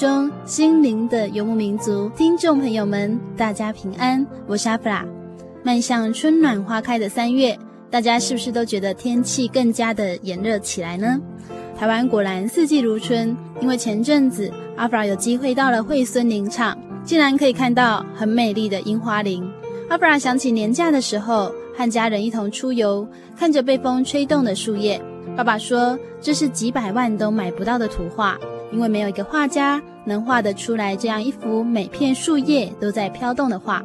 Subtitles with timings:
[0.00, 5.04] 中，心灵的游牧民族，听众朋友们，大家平安，我是阿弗拉。
[5.62, 7.54] 迈向春暖花开的三月，
[7.90, 11.20] 大家是不是都觉得天气更加的炎热起来呢？
[11.78, 19.46] 台湾果然四季如春，因为前阵子阿弗拉有机会到了惠蓀林场，竟然可以看到很美丽的樱花林。
[19.90, 23.06] 阿弗拉想起年假的时候，和家人一同出游，
[23.36, 24.98] 看着被风吹动的树叶，
[25.36, 28.38] 爸爸说这是几百万都买不到的图画。
[28.72, 33.82] 因为没有一个画家能画得出来这样一幅每片树叶都在飘动的画。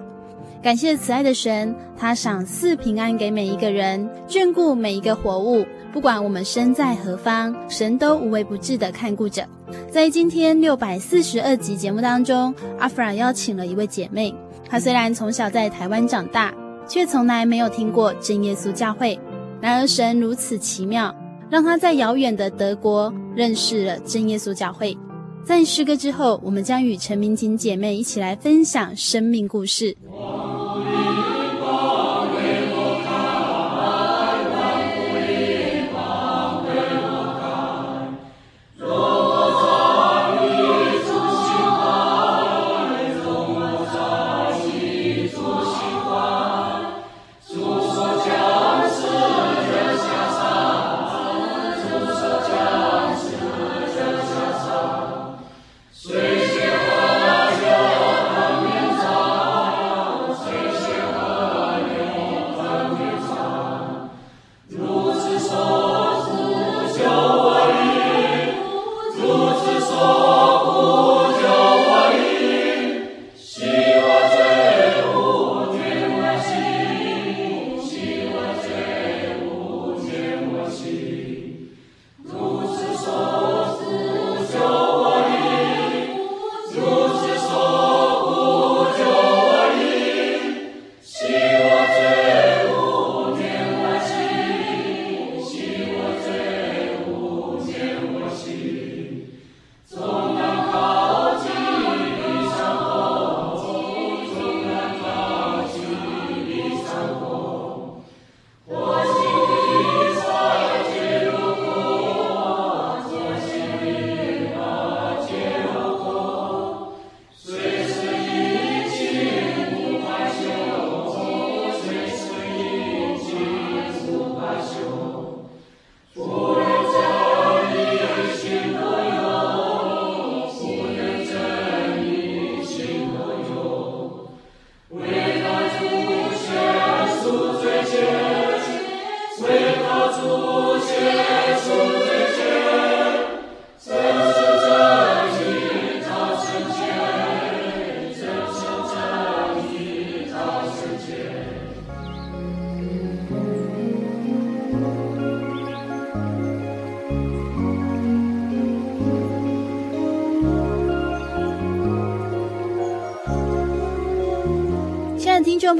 [0.62, 5.66] 感谢慈爱的神，他赏赐平安给每一个人，眷顾每一个活物。
[5.94, 9.46] 不管我们身在何方，神都无微不至的看顾着。
[9.92, 14.34] 在今天六百四十二集节目当中，阿弗拉邀请了一位姐妹。
[14.68, 16.54] 她虽然从小在台湾长大，
[16.88, 19.20] 却从来没有听过真耶稣教会。
[19.62, 21.14] 然而神如此奇妙。
[21.48, 24.98] 让她在遥远的德国认识了真耶稣教会。
[25.45, 29.95] 在诗歌之后，我们将与陈明琴姐妹一起来分享生命故事。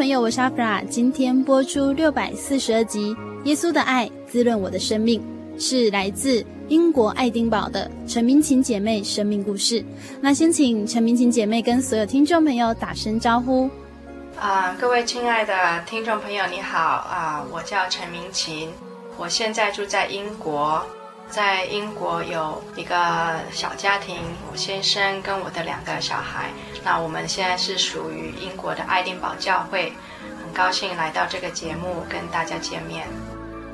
[0.06, 0.84] 朋友，我是阿弗拉。
[0.84, 3.16] 今天播出六百四十二集
[3.46, 5.20] 《耶稣的爱滋润我的生命》，
[5.60, 9.84] 是来自英国爱丁堡的陈明琴姐妹生命故事。
[10.22, 13.68] 那先请陈明琴姐妹跟所有听众朋友打声招呼。
[14.40, 18.70] 啊、各位亲爱的听众朋友，你好啊、我叫陈明琴，
[19.18, 20.86] 我现在住在英国，
[21.32, 24.18] 在英国有一个小家庭，
[24.52, 26.52] 我先生跟我的两个小孩。
[26.84, 29.94] 那我们现在是属于英国的爱丁堡教会，
[30.44, 33.06] 很高兴来到这个节目跟大家见面。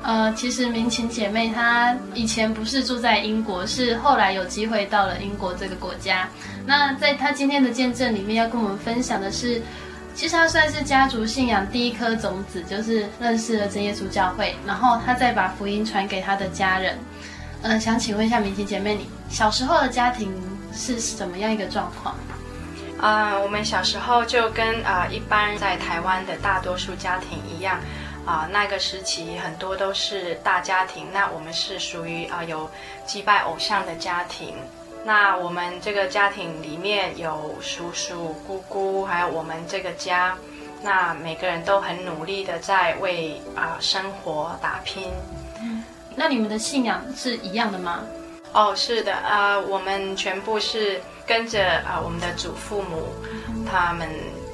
[0.02, 6.28] 呃，其实明琴姐妹她以前不是住在英国，是后来有机会到了英国这个国家。
[6.66, 9.62] 那在她今天的见证里面，要跟我们分享的是。
[10.14, 16.98] 其实她算是家族信仰第一颗种子，就是认识了真耶稣教会，然后她再把福音传给她的家人。
[17.62, 20.30] 呃，想请问一下明琴姐妹，你小时候的家庭
[20.70, 22.14] 是什么样一个状况？
[23.02, 27.76] 啊、呃，我们小时候就跟啊、呃、一般在台湾的大多数家庭一样，
[28.24, 32.70] 啊、呃，那个时期很多都是大家庭，那我们是属于啊、呃、有
[33.04, 34.54] 祭拜偶像的家庭。
[35.04, 40.38] 那我们这个家庭里面有叔叔、姑姑，还有我们这个家，
[40.80, 45.10] 那每个人都很努力的在为啊、呃、生活打拼。
[45.60, 45.82] 嗯，
[46.14, 48.04] 那你们的信仰是一样的吗？
[48.52, 53.08] 哦，是的，啊、呃，我们全部是跟着啊、我们的祖父母，
[53.70, 54.08] 他们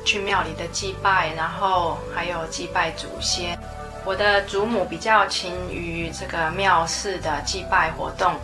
[0.04, 3.58] 去庙里的祭拜，然后还有祭拜祖先。
[4.04, 8.34] 我的祖母比较勤于这个庙寺的祭拜活动。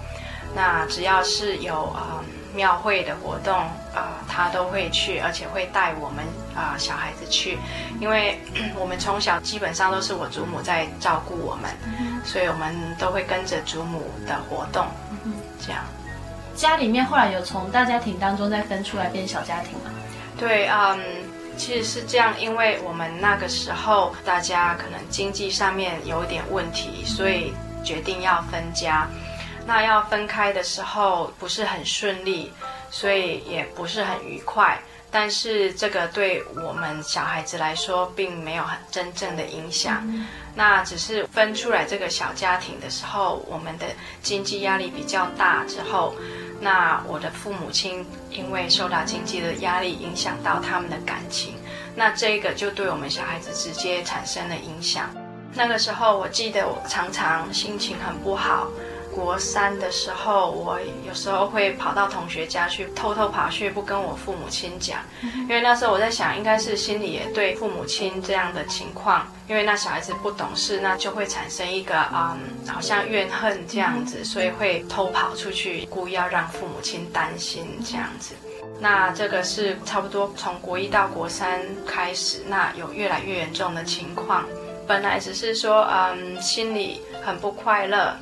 [0.55, 2.23] 那只要是有啊、
[2.55, 6.25] 庙会的活动啊、呃，他都会去，而且会带我们
[6.55, 7.59] 啊、小孩子去，
[8.01, 8.41] 因为
[8.77, 11.71] 我们从小基本上都是我祖母在照顾我们，
[12.25, 14.87] 所以我们都会跟着祖母的活动，
[15.61, 15.83] 这样。
[16.55, 19.91] 家里面后来有从大家庭当中再分出来变小家庭吗？
[20.39, 20.99] 对，嗯，
[21.57, 27.53] 其实是这样，因为我们那个时候大家可能经济上面有一点问题，所以
[27.85, 29.09] 决定要分家。
[29.67, 32.53] 那要分开的时候不是很顺利，
[32.91, 34.79] 所以也不是很愉快。
[35.17, 40.03] 但是这个对我们小孩子来说，并没有很真正的影响。
[40.09, 40.27] 嗯、
[40.57, 43.87] 那只是分出来这个小家庭的时候，我们的
[44.23, 46.17] 经济压力比较大之后，
[46.61, 51.55] 那我的父母亲因为受到经济的压力，影响到他们的感情，
[51.95, 55.09] 那这个就对我们小孩子直接产生了影响。
[55.55, 58.67] 那个时候，我记得我常常心情很不好。
[59.15, 78.35] 国三的时候，我有时候会跑到同学家去，偷偷跑去，不跟我父母亲讲，因为那时候我在想，应该是心里也对父母亲这样的情况，因为那小孩子不懂事，那就会产生一个嗯，好像怨恨这样子，所以会偷跑出去，故意要让父母亲担心这样子。
[78.81, 84.45] 那这个是差不多从国一到国三开始，那有越来越严重的情况。
[84.87, 88.15] 本来只是说嗯，心里很不快乐。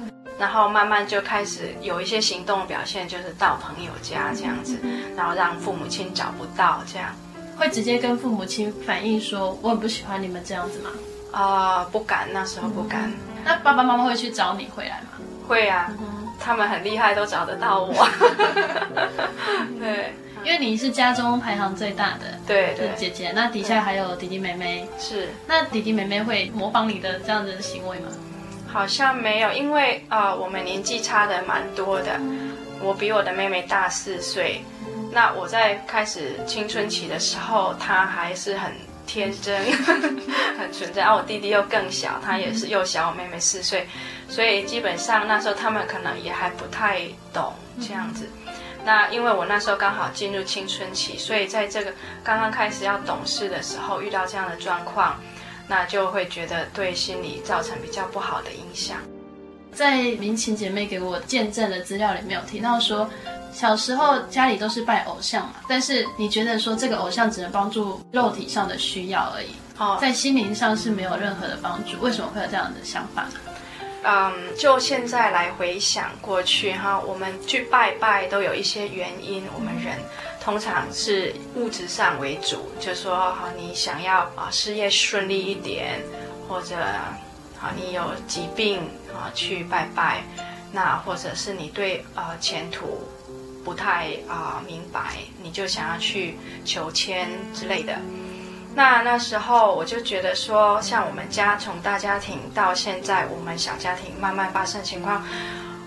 [0.42, 4.76] 然后慢慢就开始有一些行动表现，就是到朋友家这样子，
[5.16, 7.14] 然后让父母亲找不到这样，
[7.56, 10.90] 会直接跟父母亲反映说我很不喜欢你们这样子吗？
[11.30, 13.08] 啊、呃，不敢，那时候不敢。
[13.08, 15.10] 嗯、那爸爸妈妈会去找你回来吗？
[15.46, 17.94] 会啊，嗯、他们很厉害，都找得到我。
[19.78, 20.12] 对，
[20.42, 25.28] 因为你是家中排行最大的，对对，姐姐，那底下还有弟弟妹妹，是。
[25.46, 28.08] 那弟弟妹妹会模仿你的这样子的行为吗？
[28.72, 32.18] 好像没有，因为呃，我们年纪差的蛮多的。
[32.80, 34.60] 我比我的妹妹大四岁，
[35.12, 38.72] 那我在开始青春期的时候，她还是很
[39.06, 39.70] 天真、
[40.58, 41.04] 很纯真。
[41.04, 43.86] 而、啊、我弟弟又更小，他也是又小我妹妹四岁，
[44.28, 48.28] 所以基本上那时候他们可能也还不太懂这样子。
[48.84, 51.92] 那因为我那时候刚好进入青春期，所以在这个
[52.24, 55.20] 刚刚开始要懂事的时候，遇到这样的状况。
[55.72, 58.98] 那就会觉得对心理造成比较不好的影响。
[59.72, 63.08] 在明琴姐妹给我见证的资料里面有提到说，
[63.54, 69.48] 小时候家里都是拜偶像嘛，但是你觉得说这个偶像只能帮助肉体上的需要而已，
[69.78, 71.98] 哦，在心灵上是没有任何的帮助。
[72.02, 73.40] 为什么会有这样的想法呢？
[74.04, 79.96] 嗯，就现在来回想过去哈，我们去拜拜都有一些原因，我们人。
[80.42, 86.00] 通常是物质上为主，就说好你想要啊事业顺利一点，
[86.48, 86.74] 或者
[87.60, 88.80] 啊你有疾病
[89.14, 90.24] 啊去拜拜，
[90.72, 93.06] 那或者是你对呃前途
[93.64, 97.96] 不太啊明白，你就想要去求签之类的。
[98.74, 105.24] 那那时候我就觉得说，像我们家从大家庭到现在我们小家庭慢慢发生情况。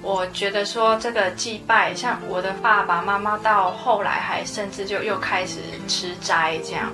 [0.05, 5.57] 我觉得说这个祭拜，像我的爸爸妈妈到后来还甚至就又开始
[5.88, 6.91] 吃斋这样，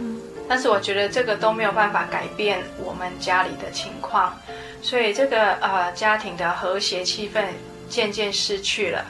[0.48, 4.34] 但是我觉得这个都没有办法改变我们家里的情况，
[4.82, 7.44] 所以这个呃家庭的和谐气氛
[7.90, 9.06] 渐渐失去了。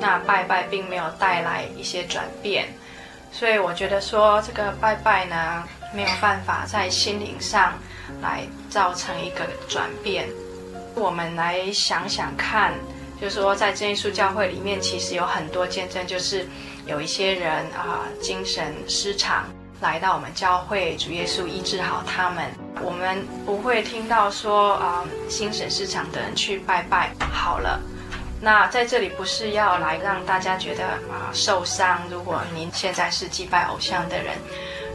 [0.00, 2.66] 那拜拜并没有带来一些转变，
[3.30, 5.62] 所以我觉得说这个拜拜呢，
[5.94, 7.72] 没有办法在心灵上
[8.20, 10.28] 来造成一个转变。
[10.96, 12.72] 我们来想想看，
[13.24, 16.46] 就是说在真耶稣教会里面，其实有很多见证，就是
[16.84, 19.46] 有一些人啊、精神失常
[19.80, 22.44] 来到我们教会，主耶稣医治好他们。
[22.82, 27.80] 我们不会听到说啊、呃，精神失常的人去拜拜好了。
[28.42, 32.02] 那在这里不是要来让大家觉得啊、受伤。
[32.10, 34.36] 如果您现在是祭拜偶像的人，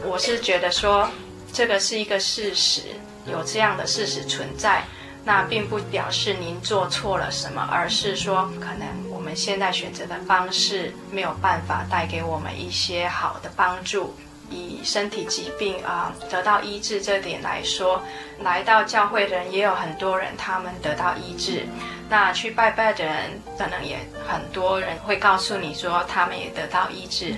[0.04, 1.10] 我是觉得说
[1.52, 2.82] 这个是一个事实，
[3.26, 4.84] 有这样的事实存在。
[5.24, 14.14] 那并不表示您做错了什么，而是说可能我们现在选择的方式没有办法带给我们一些好的帮助。
[14.52, 18.02] 以身体疾病啊、呃、得到医治这点来说，
[18.40, 21.64] 来到教会的人也有很多人，他们得到医治。
[22.08, 23.96] 那去拜拜的人，可能也
[24.26, 27.36] 很多人会告诉你说，他们也得到医治。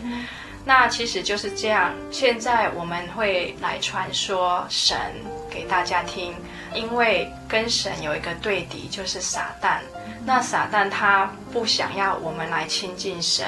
[0.65, 1.93] 那其实就是这样。
[2.11, 4.97] 现在我们会来传说神
[5.51, 6.35] 给大家听，
[6.75, 9.79] 因为跟神有一个对敌，就是撒旦。
[10.25, 13.47] 那撒旦他不想要我们来亲近神，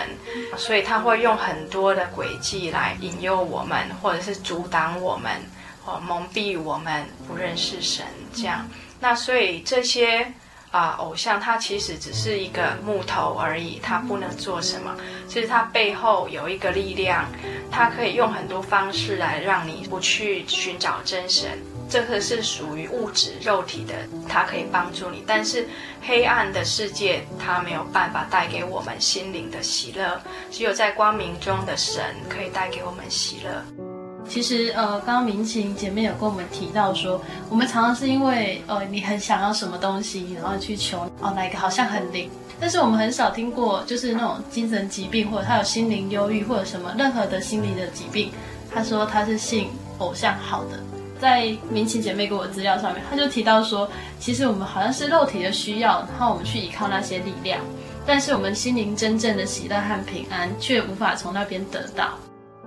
[0.56, 5.32] 所以他会用很多的诡计来引诱我们，或者是阻挡我们，
[5.84, 8.04] 哦蒙蔽我们不认识神。
[8.34, 8.68] 这样，
[9.00, 10.32] 那所以这些。
[10.74, 14.92] 啊，偶像它其实只是一个木头而已，它不能做什么。
[15.28, 17.26] 其实它背后有一个力量，
[17.70, 21.56] 它可以用很多方式来让你不去寻找真神。
[21.88, 23.94] 这个是属于物质肉体的，
[24.28, 25.22] 它可以帮助你。
[25.26, 25.66] 但是
[26.02, 30.20] 黑暗的世界，它没有办法带给我们心灵的喜乐。
[30.50, 33.62] 只有在光明中的神可以带给我们喜乐。
[34.26, 48.32] 其实，呃，刚刚明晴姐妹有跟我们提到说，我们常常是因为，呃，你很想要什么东西，然后去求，哦，哪个好像很灵，但是我们很少听过，就是那种精神疾病，或者他有心灵忧郁，或者什么任何的心理的疾病，
[48.74, 50.80] 他说他是信偶像好的。
[51.24, 53.88] 在明琴姐妹给我资料上面，她就提到说，
[54.20, 57.58] 其实我们好像是肉体的需要，然后我们去依靠那些力量，
[58.04, 62.10] 但是我们心灵真正的喜乐和平安，却无法从那边得到。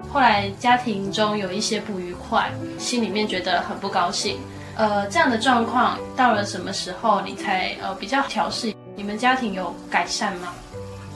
[0.09, 4.39] 后来家庭中有一些不愉快，心里面觉得很不高兴。
[4.75, 8.73] 呃，这样的状况到了什么时候你才呃比较调试？
[8.95, 10.55] 你们家庭有改善吗？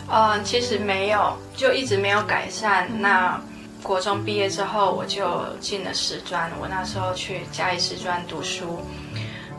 [0.07, 2.87] 呃，其实没有，就一直没有改善。
[3.01, 3.41] 那
[3.83, 6.51] 国中毕业之后，我就进了师专。
[6.59, 8.79] 我那时候去嘉义师专读书。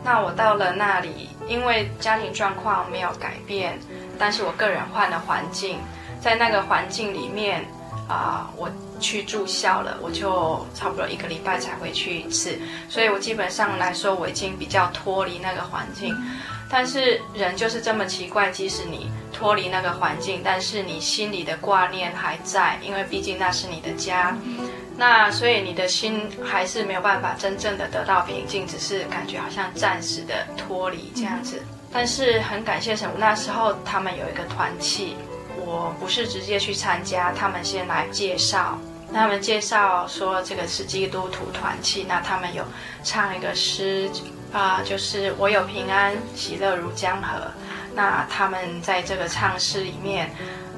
[0.03, 3.79] 那我到了那里，因为家庭状况没有改变，
[4.17, 5.79] 但是我个人换了环境，
[6.19, 7.65] 在那个环境里面
[8.07, 8.69] 啊、我。
[8.99, 16.15] 去住校了，我就差不多一个礼拜才回去一次，所以我基本上来说，我已经比较脱离那个环境。
[16.73, 24.35] 但是人就是这么奇怪，即使你脱离那个环境，但是你心里的挂念还在，因为毕竟那是你的家。
[24.97, 31.61] 那所以你的心还是没有办法真正的得到平静，只是感觉好像暂时的脱离这样子。
[31.91, 35.15] 但是很感谢神，那时候他们有一个团契，
[35.55, 38.79] 我不是直接去参加，他们先来介绍。
[39.13, 42.63] 他们介绍说这个是基督徒团契，那他们有
[43.03, 44.09] 唱一个诗
[44.53, 47.51] 啊、就是我有平安，喜乐如江河。
[47.95, 50.29] 那他们在这个唱诗里面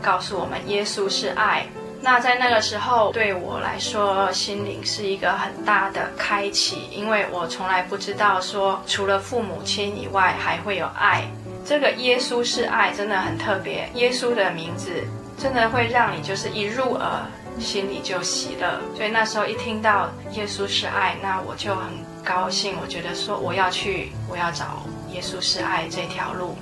[0.01, 1.67] 告诉我们，耶稣是爱。
[2.01, 11.24] 那在那个时候，对我来说，心灵是一个很大的开启，因为我从来不知道说，除了父母亲以外，还会有爱。
[11.65, 13.89] 这个耶稣是爱，真的很特别。
[13.96, 15.03] 耶稣的名字
[15.38, 17.22] 真的会让你就是一入耳。
[17.59, 21.88] 心里就喜乐，所以那时候一听到耶稣是爱，那我就很
[22.24, 22.75] 高兴。
[22.81, 26.55] 我觉得说我要去，我要找耶稣是爱这条路，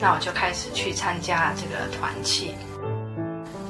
[0.00, 2.54] 那我就开始去参加这个团契。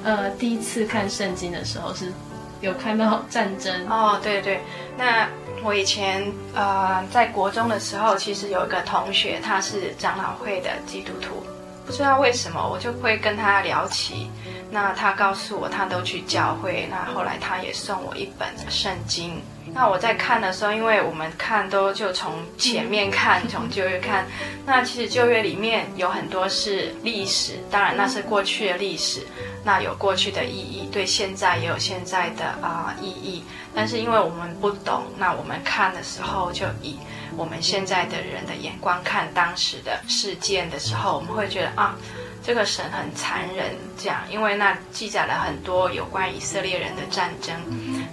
[0.04, 2.12] 呃，第一次看圣经的时候是
[2.60, 4.60] 有看到战争哦，对对。
[4.98, 5.28] 那
[5.62, 11.42] 我以前呃在国中的时候，其实有一个同学，他是长老会的基督徒。
[11.84, 14.30] 不知道为什么，我就会跟他聊起。
[14.70, 16.88] 那他告诉我，他都去教会。
[16.90, 19.42] 那后来他也送我一本圣经。
[19.74, 24.26] 那我在看的时候，因为我们看都就从前面看，从旧约看。
[24.64, 29.26] 那其实旧约里面有很多是历史，当然那是过去的历史，
[29.62, 33.44] 那有过去的意义，对现在也有现在的啊、意义。
[33.74, 36.96] 但是因为我们不懂，那我们看的时候就以。
[37.36, 41.96] 我们现在的人的眼光看当时的事件的时候，我们会觉得啊，
[42.42, 47.54] 这个神很残忍，这样，因为那记载了很多有关以色列人的战争，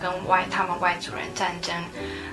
[0.02, 1.76] 跟外他们外族人战争。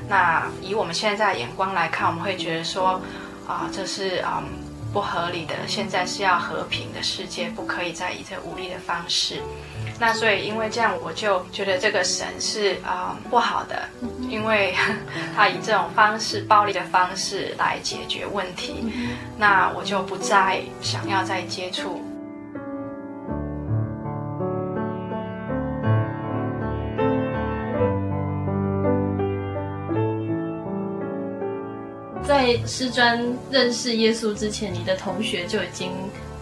[0.09, 3.01] 那以我们现在的眼光来看，我们会觉得说，
[3.47, 4.43] 啊，这是啊
[4.93, 9.43] 不合理的，现在是要和平的世界，不可以再以这武力的方式。
[9.99, 13.89] 那所以因为这样，我就觉得这个神是啊、呃、不好的，
[14.29, 14.75] 因为
[15.35, 18.93] 他以这种方式、暴力的方式来解决问题，
[19.39, 22.03] 那我就不再想要再接触。
[32.23, 35.93] 在师专认识耶稣之前，你的同学就已经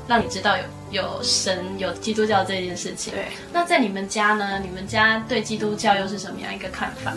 [0.06, 3.12] 让你知道有有神、有基督教这件事情。
[3.12, 3.26] 对。
[3.52, 4.60] 那在你们家呢？
[4.60, 7.12] 你们家对基督教又是什么样一个看法？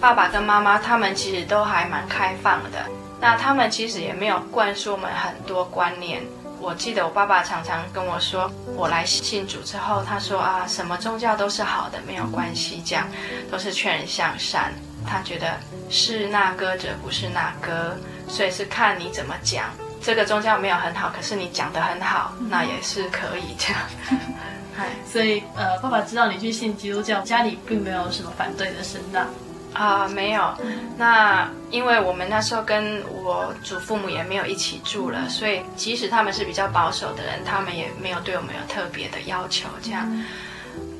[0.00, 2.86] 爸爸跟妈妈他们其实都还蛮开放的。
[3.20, 6.22] 那他们其实也没有灌输我们很多观念。
[6.60, 13.08] 我记得我爸爸常常跟我说，我来信主之后，他说啊，什么宗教都是好的，没有关系，这样
[13.50, 14.72] 都是劝人向善。
[15.06, 15.56] 他觉得
[15.90, 17.96] 是那歌者不是那歌。
[18.28, 19.66] 所以是看你怎么讲，
[20.02, 23.82] 这个宗教没有很好，可是你讲的很好，那也是可以这样。
[24.76, 29.28] 嗨，所以呃，爸爸知道你去信基督教，家里并没有什么反对的声浪
[29.74, 30.52] 啊，没有。
[30.96, 40.10] 那因为我们那时候跟我祖父母也没有一起住了，所以即使他们是比较保守的人，他们也没有对我们有特别的要求这样。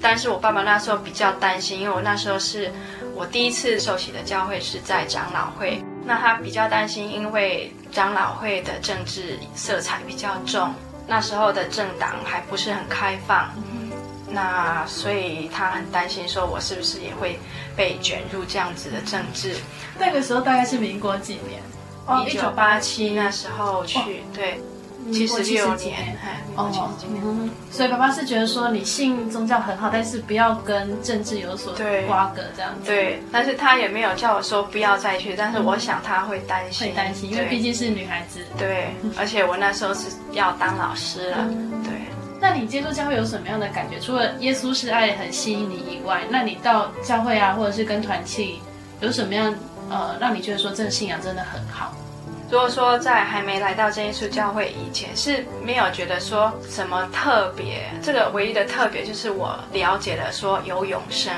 [0.00, 2.70] 但是我爸爸那时候比较担心，因为我那时候是
[3.14, 5.82] 我第一次受洗的教会是在长老会。
[6.04, 10.74] 那他比较担心，因为长老会的政治色彩比较重，
[11.06, 13.50] 那时候的政党还不是很开放，
[14.28, 17.38] 那所以他很担心，说我是不是也会
[17.76, 19.54] 被卷入这样子的政治。
[19.98, 21.62] 那个时候大概是民国几年？
[22.06, 24.24] 哦一九八七那时候去，
[25.04, 25.12] 哦、对。
[25.12, 26.16] 七十六年，
[26.56, 31.74] 哦，嗯，所以爸爸是觉得说你信宗教很好，但是不要跟政治有所
[32.06, 32.86] 瓜葛这样子。
[32.86, 38.40] 对，但是他也没有叫我说不要再去，但是我想他会担心，会担心，因为毕竟是女孩子。
[38.58, 41.38] 对， 而且我那时候是要当老师了。
[41.84, 41.92] 对，
[42.40, 43.98] 那你接触教会有什么样的感觉？
[44.00, 48.60] 除了耶稣是爱很吸引你以外，那你到教会啊，或者是跟团契，
[49.00, 49.54] 有什么样
[49.90, 51.94] 呃，让你觉得说这个信仰真的很好？
[52.52, 57.90] 如果说在还没来到真耶稣教会以前，是没有觉得说什么特别。
[58.02, 61.32] 这个唯一的特别就是我了解了说有永生，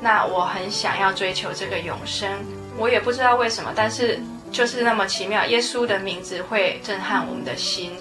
[0.00, 2.28] 那我很想要追求这个永生。
[2.76, 4.18] 我也不知道为什么，但是
[4.50, 5.46] 就是那么奇妙。
[5.46, 7.92] 耶稣的名字会震撼我们的心，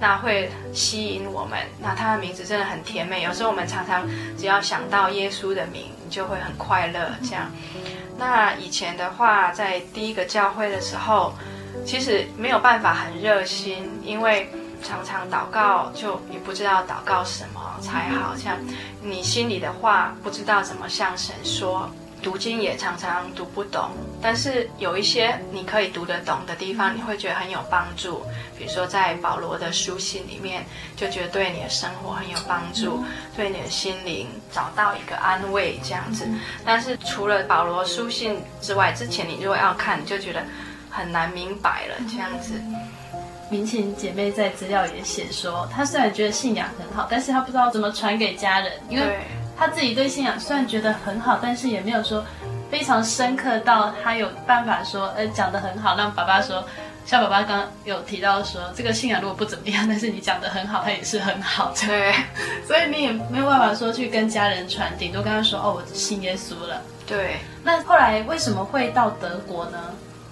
[0.00, 1.60] 那会吸引我们。
[1.80, 3.22] 那他的名字真的很甜美。
[3.22, 4.04] 有时候我们常常
[4.36, 7.08] 只要想到耶稣的名，你就会很快乐。
[7.22, 7.48] 这样。
[8.18, 11.32] 那以前的话，在第一个教会的时候。
[11.86, 14.50] 其实没有办法很热心，因为
[14.82, 18.56] 常常祷告就也不知道祷告什么才好，像
[19.02, 21.90] 你心里的话不知道怎么向神说，
[22.22, 23.90] 读经也常常读不懂。
[24.22, 28.22] 但是有一些你可以读得懂的地方，你会觉得很有帮助。
[28.56, 30.64] 比如说在保罗的书信里面，
[30.96, 33.02] 就觉得对你的生活很有帮助，
[33.36, 36.28] 对你的心灵找到一个安慰这样子。
[36.64, 40.42] 但是除了保罗书信之外，之前你如果要看，你就觉得。
[40.90, 42.54] 很难明白了，这样子。
[43.50, 49.18] 明琴姐妹在资料也写说，她虽然觉得信仰很好，但是她不知道怎么传给家人，因为
[49.56, 52.22] 她自己对信仰虽然觉得很好，但是也没有说
[52.70, 56.62] 非常深刻到她有办法说，呃，讲得很好，让爸爸说，
[57.06, 62.12] 像爸爸刚刚有提到说，这个信仰如果不怎么样，但是你讲得很好，他也是很好的， 对，
[62.66, 66.82] 所以你也没有办法说去跟家人传，顶多跟他说，哦，我信耶稣了。
[67.06, 69.78] 对，那后来为什么会到德国呢？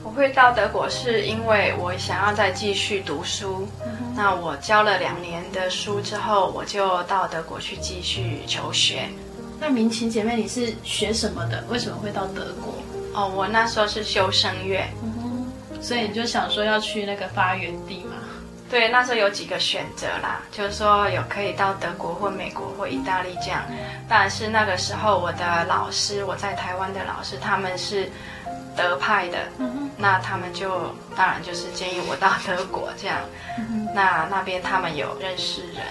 [0.07, 3.67] 我会到德国是因为我想要再继续读书。
[3.85, 9.09] 嗯、那我教了两年的书之后，我就到德国去继续求学。
[9.59, 11.65] 那明琴姐妹，你是学什么的？
[11.69, 12.75] 为什么会到德国？
[13.21, 15.51] 哦，我那时候是修声乐，嗯，
[15.83, 18.15] 所以你就想说要去那个发源地嘛？
[18.71, 23.65] 对，那时候有几个选择啦，就是说有可以到德国或美国或意大利这样。
[24.09, 28.09] 但是那个时候我的老师，我在台湾的老师，他们是。
[28.77, 29.39] 德派的，
[29.97, 33.19] 那他们就当然就是建议我到德国这样，
[33.95, 35.83] 那那边他们有认识人，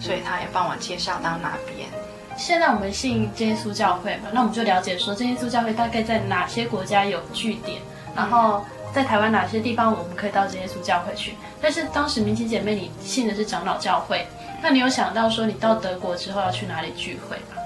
[0.00, 1.88] 所以他也帮我介绍到那边。
[2.36, 7.80] 现在我们信耶稣教会嘛，那我们就了解说真耶稣教会大概在哪些国家有据点，
[8.16, 11.34] 然后在台湾哪些地方我们可以到真耶稣教会去。
[11.60, 14.26] 但是当时明琴姐妹你信的是长老教会，
[14.62, 17.62] 那你有想到说你到德国之后要去哪里聚会吗？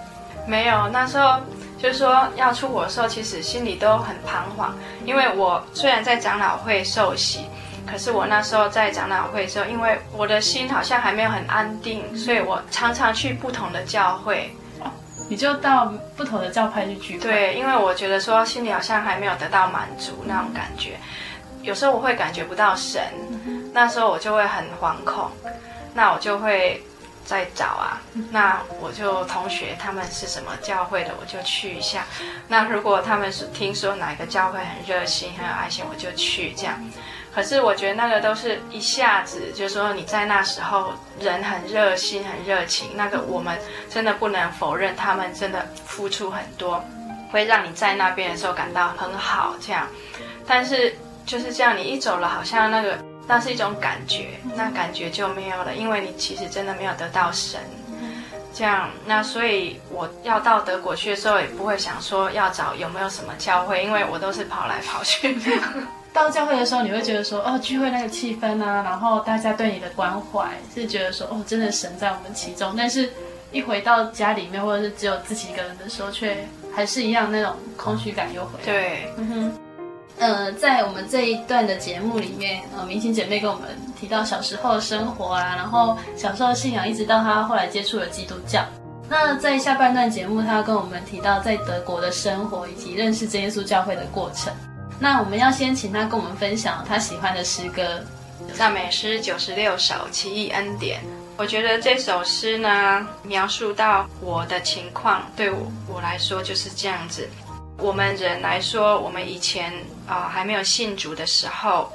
[0.46, 1.38] 没有，那时候。
[1.78, 7.46] 就是说要出国的时候，其实心里都很彷徨，因为我虽然在长老会受洗，
[7.90, 14.50] 可是我那时候在长老会的时候，因为我的心好像还没有很安定，所以我常常去不同的教会。
[15.30, 17.20] 你就到不同的教派去聚会？
[17.20, 20.96] 对，因为我觉得说心里好像还没有得到满足那种感觉，
[21.60, 23.02] 有时候我会感觉不到神。
[23.74, 25.30] 那时候我就会很惶恐，
[25.92, 26.82] 那我就会
[27.28, 32.06] 在找啊，那我就同学他们是什么教会的，我就去一下。
[32.48, 36.82] 那如果他们是听说哪个教会很热心、很有爱心，我就去这样。
[37.34, 43.58] 可是我觉得那个都是一下子，就是说你在那时候人很热心、很热情，那个我们
[43.90, 46.82] 真的不能否认，他们真的付出很多，
[47.30, 49.86] 会让你在那边的时候感到很好这样。
[50.46, 57.60] 但是就是这样，你一走了，好像那个那是一种感觉，那感觉就没有了，因为你其实真的没有得到神。
[58.54, 65.38] 这样，那所以我要到德国去的时候，也不会想说要找有没有什么教会，因为我都是跑来跑去。
[66.12, 72.74] 到教会的时候，你会觉得说，哦，聚会那个气氛啊，然后大家对你的关怀，是觉得说，哦，真的神在我们其中。
[72.76, 73.12] 但是，
[73.52, 78.64] 一回到家里面，或者是只有自己一个人的时候，却还是一样那种空虚感又回来。
[78.64, 79.67] 对，嗯哼。
[80.18, 88.64] 呃，在我们这一段的节目里面，呃，明星姐妹跟我们提到小时候的生活啊，然后小时候的信仰，一直到她后来接触了基督教。
[89.08, 94.52] 那在下半段节目，她要跟我们提到在德国的生活以及认识真耶稣教会的过程。
[94.98, 97.82] 那我们要先请她跟我们分享她喜欢的诗歌
[98.52, 101.00] 《赞美诗九十六首奇异恩典》。
[101.36, 107.28] 我觉得这首诗呢，描述到我的情况，对我我来说就是这样子。
[107.78, 109.72] 我们人来说，我们以前
[110.06, 111.92] 啊、还没有信主的时候，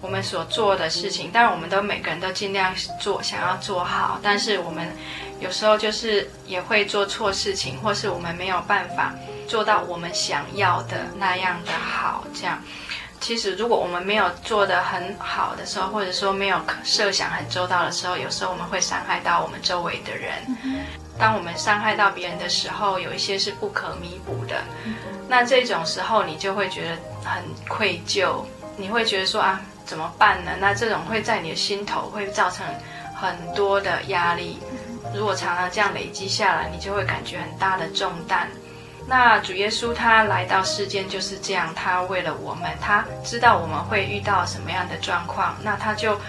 [0.00, 4.88] 我们所做的事情，当然我们都每个人都尽量做，想要做好，但是我们
[5.38, 9.14] 有时候就是也会做错事情，或是我们没有办法
[9.46, 12.24] 做到我们想要的那样的好。
[12.34, 12.62] 这样，
[13.20, 20.32] 其实如果我们没有做得很好的时候，或者说没有设想很周到的时候，有时候我们会伤害到我们周围的人。
[21.18, 24.62] 当我们伤害到别人的时候，有一些是不可弥补的。
[25.28, 28.44] 那这种时候，你就会觉得很愧疚，
[28.76, 30.52] 你会觉得说啊，怎么办呢？
[30.60, 32.64] 那这种会在你的心头会造成
[33.14, 34.58] 很多的压力。
[35.14, 38.48] 如果常常这样累积下来，你就会感觉很大的重担。
[39.08, 46.20] 那主耶稣他来到世间就是这样，他为了我们，他知道我们会遇到什么样的状况，那他就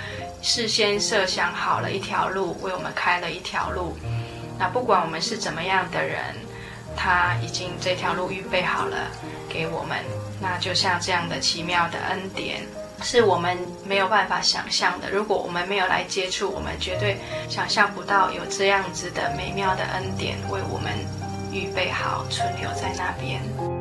[0.43, 3.97] 事先设想好了一条路，为我们开了一条路。
[4.59, 6.35] 那不管我们是怎么样的人。
[6.99, 8.97] 他已经这条路预备好了
[9.47, 9.99] 给我们，
[10.41, 12.65] 那就像这样的奇妙的恩典，
[13.03, 15.11] 是我们没有办法想象的。
[15.11, 17.17] 如果我们没有来接触，我们绝对
[17.47, 20.91] 想象不到有这样子的美妙的恩典为我们
[21.51, 23.76] 预备好，存留在那边。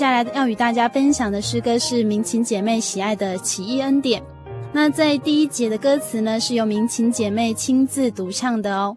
[0.00, 4.18] 接下来要与大家分享的诗歌是明琴姐妹喜爱的《奇异恩典》。
[4.72, 8.96] 那在第一节的歌词呢，是由明琴姐妹亲自独唱的哦。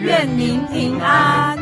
[0.00, 1.56] 愿您平安。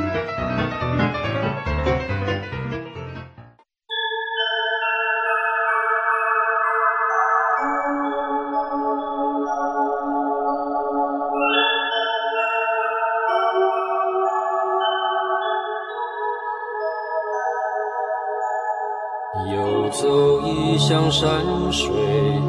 [19.50, 21.92] 游走异乡山水，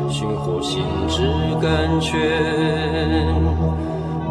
[0.10, 1.22] 寻获心之
[1.62, 3.92] 甘泉。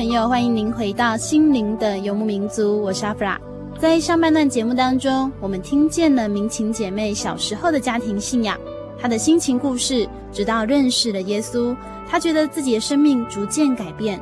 [0.00, 3.38] 朋友，欢迎您回到心灵的游牧民族，我是阿弗拉。
[3.78, 8.56] 在上半段节目当中，我们听见了明琴姐妹小时候的家庭信仰，
[8.98, 11.76] 她的心情故事，直到认识了耶稣，
[12.08, 14.18] 她觉得自己的生命逐渐改变。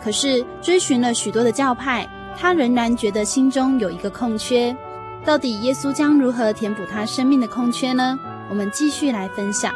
[0.00, 2.08] 可是追寻了许多的教派，
[2.38, 4.74] 她仍然觉得心中有一个空缺。
[5.24, 8.16] 到底耶稣将如何填补她生命的空缺呢？
[8.48, 9.74] 我们继续来分享。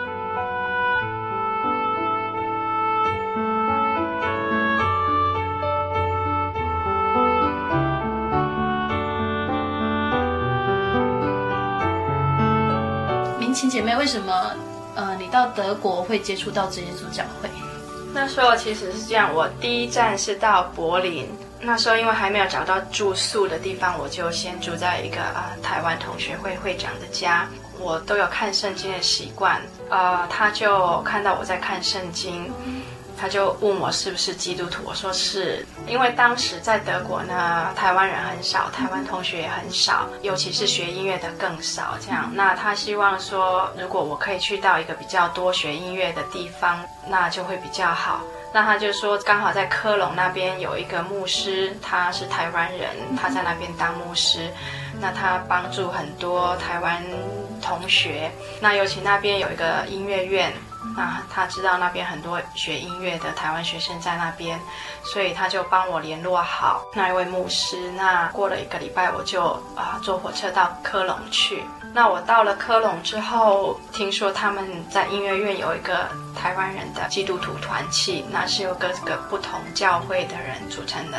[13.96, 14.52] 为什么
[14.94, 17.48] 呃，你到德国会接触到这些主教会？
[18.12, 21.28] 那时候其实是这样，我第一站是到柏林。
[21.60, 27.46] 那时候因为还没有找到住宿的地方，我就先住在一个啊、台湾同学会会长的家。
[27.78, 32.50] 我都有看圣经的习惯，呃，他就看到我在看圣经。
[33.20, 41.98] 他就问我是不是基督徒，我说是，因为当时在德国呢，台湾人很少，台湾同学也很少，尤其是学音乐的更少。
[42.00, 48.22] 这样，那他希望说，如果我可以去到一个比较多学音乐的地方，那就会比较好。
[48.52, 52.88] 那他就说，刚好在科隆那边有一个牧师，他是台湾人，
[53.20, 54.50] 他在那边当牧师，
[54.98, 57.00] 那他帮助很多台湾
[57.60, 58.30] 同学，
[58.60, 60.50] 那尤其那边有一个音乐院。
[60.96, 64.58] 那他知道那边很多学音乐的台湾学生在那边，
[65.04, 67.90] 所以他就帮我联络好那一位牧师。
[67.92, 69.42] 那过了一个礼拜，我就
[69.76, 71.62] 啊、坐火车到科隆去。
[71.92, 81.18] 那我到了科隆之后，听说他们在音乐院有一个台湾人的基督徒团契，那是由各个不同教会的人组成的。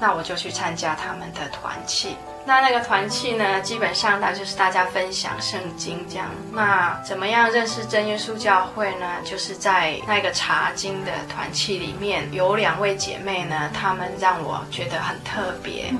[0.00, 2.16] 那我就去参加他们的团契。
[2.48, 6.26] 那那个团契呢，基本上它就是大家分享圣经这样。
[6.50, 9.06] 那怎么样认识真耶稣教会呢？
[9.22, 15.92] 就是在那个查经的团契里面，有两位姐妹呢，她们让我觉得很特别。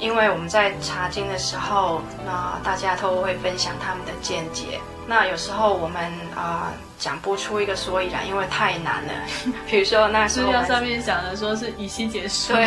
[0.00, 4.80] 因为我们在查经的时候，那大家都会分享他们的见解。
[5.06, 6.02] 那有时候我们
[6.34, 9.12] 啊、呃、讲不出一个所以然，因为太难了。
[9.68, 12.66] 比如说那时候，资料上面讲的说是以西结束，对，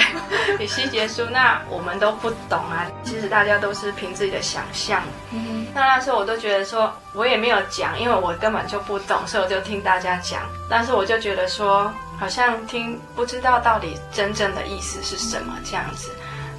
[0.64, 2.88] 以西结束，那我们都不懂啊。
[3.04, 5.04] 其实大家都是凭自己的想象。
[5.32, 10.42] 嗯，那那时候我都觉得说，我也没有讲，因为我根本就不懂，所以我就听大家讲。
[10.70, 16.12] 但是我就觉得说，好像听不知道到底真正的意思是什么这样子。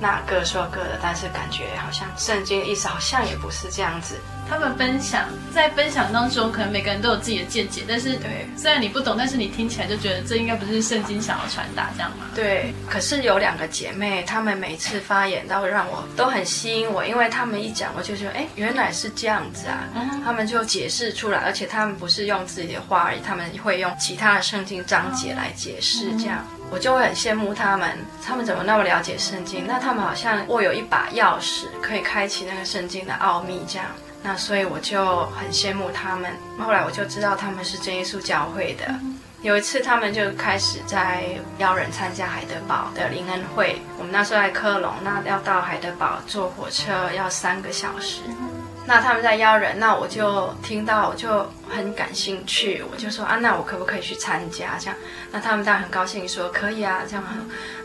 [0.03, 4.17] 那各说各的，但是感觉好像圣经的意思好像也不是这样子。
[4.51, 12.27] 他们分享，在分享当中，可能每个人都有自己的见解，但是对，虽然你不懂，但是你听起来就觉得这应该不是圣经想要传达这样吗？
[12.35, 12.75] 对。
[12.91, 19.89] 可是有两个姐妹，她们每次发言都让我都很吸引我，因为她们一讲，我就觉得哎，原来是这样子啊。
[19.95, 20.21] 嗯。
[20.25, 26.45] 她们就解释出来，而且她们不是用自己的话而已，她们会用其他的圣经章节来解释，这样。
[26.57, 29.67] 嗯我就会很羡慕他们，他们怎么那么了解圣经？
[29.67, 33.87] 那他们好像握有一把钥匙，可以开启那个圣经的奥秘，这样。
[34.23, 36.33] 那所以我就很羡慕他们。
[36.59, 38.95] 后来我就知道他们是真耶稣教会的。
[39.43, 41.25] 有一次，他们就开始在
[41.59, 43.83] 邀人参加海德堡的灵恩会。
[43.99, 48.23] 我们那时候在科隆，那要到海德堡坐火车要三个小时。
[48.85, 54.77] 那他们在邀人，那我就听到，我就很感兴趣，我就说啊，那我可不可以去参加？
[54.79, 54.97] 这样，
[55.31, 57.25] 那他们当然很高兴，说可以啊，这样。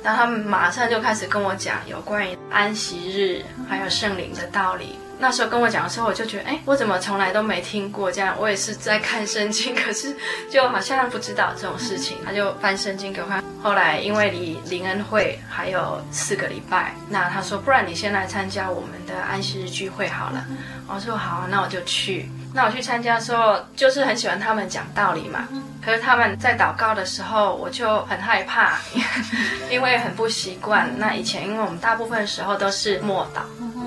[0.04, 4.98] 然后他们马上就开始跟我讲有关于安息日还有圣灵的道理。
[5.20, 8.36] 那时候跟我讲的时候，我就觉得，哎，我怎么从来都没听过这样？
[8.40, 10.16] 我也是在看圣经，可是
[10.50, 12.18] 就好像不知道这种事情。
[12.26, 13.44] 他就翻圣经给我看。
[13.64, 20.46] 后来因为离灵恩会还有四个礼拜，那他说，不然你先来参加我们的安息日聚会好了。
[20.88, 22.30] 我说好，那我就去。
[22.54, 25.48] 那我去参加的时候，就是很喜欢他们讲道理嘛。
[25.84, 28.78] 可是他们在祷告的时候，我就很害怕，
[29.70, 30.90] 因为很不习惯。
[30.98, 33.42] 那以前因为我们大部分时候都是默祷。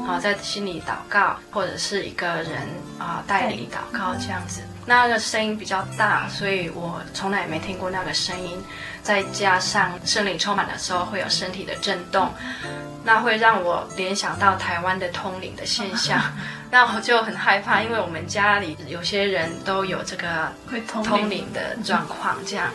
[0.07, 2.55] 啊，在心里祷告，或者是一个人
[2.99, 8.63] 啊代理祷告这样子，那个声音比较大，所以我从来也没听过那个声音。
[9.03, 12.31] 再加上圣灵充满的时候，会有身体的震动，
[13.03, 16.21] 那会让我联想到台湾的通灵的现象，
[16.71, 22.67] 那我就很害怕，因为我们家里有些人都有这个会通灵的状况，这样，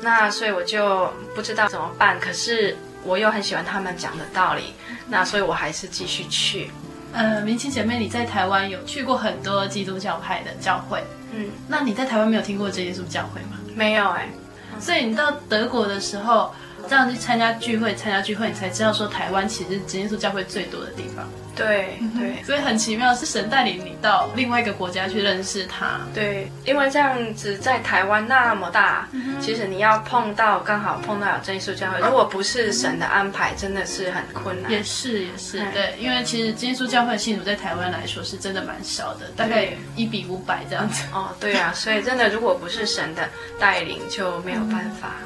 [0.00, 2.18] 那所以我就不知道怎么办。
[2.18, 4.72] 可是我又很喜欢他们讲的道理。
[5.08, 6.70] 那所以，我还是继续去。
[7.12, 13.58] 呃，明青姐妹，你在台湾有去过很多基督教派的教会，嗯，那你在台湾没有听过这耶稣教会吗？
[13.74, 16.52] 没有哎、欸，所以你到德国的时候，
[16.86, 21.26] 这样去参加聚会，参加聚会，你才知道说台湾其实是真耶稣教会最多的地方。
[21.58, 26.00] 对对，所以很奇妙，是神带领你到另外一个国家去认识他。
[26.14, 34.70] 对，因为这样子在台湾那么大，嗯、其实你要碰到刚好碰到有真耶稣教会，如果不是神的安排，真的是很困难。
[34.70, 41.02] 也是也是，对，因为其实真耶稣教会的信徒在台湾来说是真的蛮少的，大概一比五百这样子。
[41.12, 45.16] 哦，对啊，所以真的如果不是神的带领，就没有办法。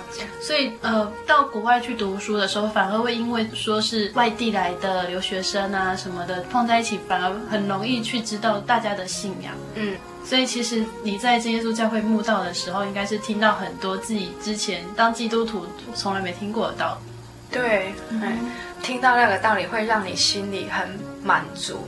[0.40, 6.21] 所以呃，到国外去读书的时候，反而会因为说是外地来的留学生啊什么。
[6.26, 9.54] 的碰在一起，反而很容易去知道大家的信仰。
[9.74, 17.12] 嗯，所以其实你在真耶稣教会慕道的时候，应该是听到很多自己之前当基督徒从来没听过的道理。
[17.58, 18.38] 对，嗯，
[18.82, 21.86] 听到那个道理会让你心里很满足，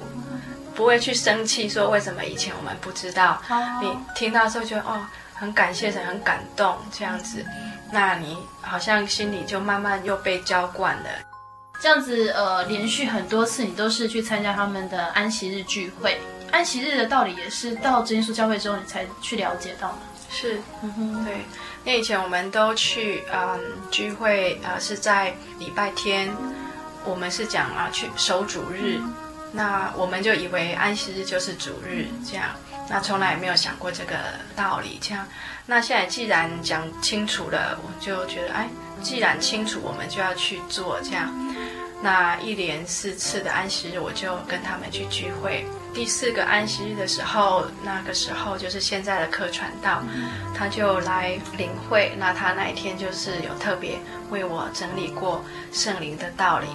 [0.74, 3.40] 不会去生气，说为什么以前我们不知道。
[3.48, 5.00] 哦，你听到之后觉得哦，
[5.34, 7.42] 很感谢神，很感动这样子，
[7.90, 11.08] 那你好像心里就慢慢又被浇灌了。
[11.80, 16.18] 这样子，呃，连续很多次，你都是去参加他们的安息日聚会。
[16.50, 19.98] 安息日的道理也是到真耶稣教会之后，你才去了解到吗？
[20.30, 21.34] 是，嗯哼，对。
[21.84, 23.60] 那以前我们都去，嗯，
[23.90, 26.34] 聚会，呃，是在礼拜天，
[27.04, 28.98] 我们是讲啊，去守主日，
[29.52, 32.46] 那我们就以为安息日就是主日，这样，
[32.88, 34.16] 那从来也没有想过这个
[34.54, 35.26] 道理，这样。
[35.66, 38.68] 那现在既然讲清楚了，我就觉得，哎，
[39.02, 41.32] 既然清楚，我们就要去做，这样。
[42.02, 45.64] 那一连四次的安息日，我就跟他们去聚会。
[45.94, 50.02] 第四个安息日的时候，那个时候就是现在的客传道，
[50.54, 52.12] 他就来领会。
[52.18, 53.96] 那他那一天就是有特别
[54.28, 56.66] 为我整理过圣灵的道理。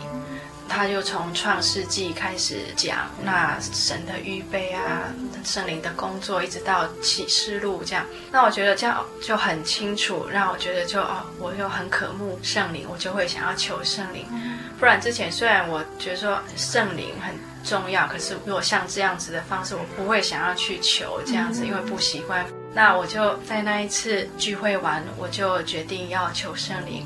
[0.70, 5.12] 他就从创世纪开始讲，那神的预备啊，
[5.44, 8.06] 圣灵的工作，一直到启示录这样。
[8.32, 14.26] 那我觉得这样就很清楚，让我觉得就哦，我又很渴慕圣灵，我就会想要求圣灵。
[14.80, 17.34] 不然之前虽然我觉得说圣灵很
[17.66, 22.46] 重要，可是如果像这样子的方式，我不会想要去求这样子，因为不习惯。
[22.74, 27.06] 那我就在那一次聚会完，我就决定要求圣灵。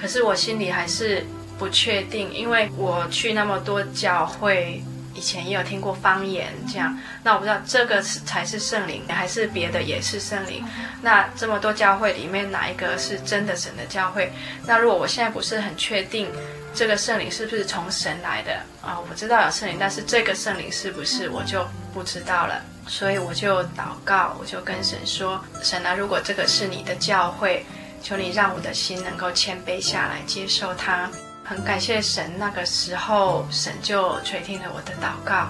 [0.00, 1.24] 可是我心里还是
[1.62, 4.82] 不确定，因为我去那么多教会。
[5.14, 10.64] 以前也有听过方言这样，那我不知道这个是才是圣灵，还是别的也是圣灵。
[11.02, 14.32] 那这么多教会里面哪一个是真的神的教会？
[14.66, 16.26] 那如果我现在不是很确定
[16.74, 18.98] 这个圣灵是不是从神来的啊？
[18.98, 22.60] 我知道有圣灵，但是这个圣灵是不是我就不知道了。
[22.88, 27.64] 所以我就祷告，我就跟神说：神啊，如果这个是你的教会，
[28.02, 31.08] 求你让我的心能够谦卑下来，接受它。
[31.44, 35.48] 很感谢神，那个时候神就垂听了我的祷告，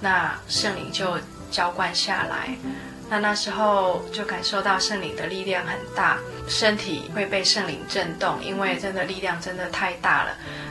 [0.00, 1.18] 那圣灵就
[1.50, 2.54] 浇灌下来。
[3.08, 6.16] 那那时候就感受到圣灵的力量很大，
[6.48, 10.30] 身体会被圣灵震动，因为真的力量真的太大了。